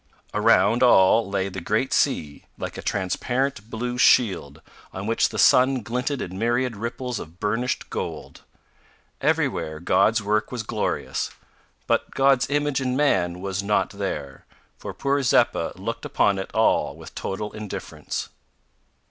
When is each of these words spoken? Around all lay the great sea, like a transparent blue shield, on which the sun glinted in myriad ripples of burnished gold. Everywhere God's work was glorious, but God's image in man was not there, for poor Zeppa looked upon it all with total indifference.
Around 0.33 0.81
all 0.81 1.29
lay 1.29 1.47
the 1.47 1.61
great 1.61 1.93
sea, 1.93 2.45
like 2.57 2.75
a 2.75 2.81
transparent 2.81 3.69
blue 3.69 3.99
shield, 3.99 4.59
on 4.91 5.05
which 5.05 5.29
the 5.29 5.37
sun 5.37 5.83
glinted 5.83 6.23
in 6.23 6.39
myriad 6.39 6.75
ripples 6.75 7.19
of 7.19 7.39
burnished 7.39 7.91
gold. 7.91 8.41
Everywhere 9.21 9.79
God's 9.79 10.19
work 10.23 10.51
was 10.51 10.63
glorious, 10.63 11.29
but 11.85 12.09
God's 12.15 12.49
image 12.49 12.81
in 12.81 12.97
man 12.97 13.41
was 13.41 13.61
not 13.61 13.91
there, 13.91 14.43
for 14.79 14.91
poor 14.95 15.21
Zeppa 15.21 15.73
looked 15.75 16.03
upon 16.03 16.39
it 16.39 16.49
all 16.51 16.95
with 16.95 17.13
total 17.13 17.51
indifference. 17.51 18.29